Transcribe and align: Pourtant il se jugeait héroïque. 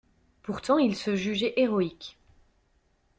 Pourtant 0.41 0.79
il 0.79 0.95
se 0.95 1.15
jugeait 1.15 1.53
héroïque. 1.57 2.17